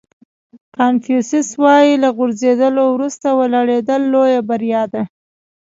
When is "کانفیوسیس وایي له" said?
0.77-2.09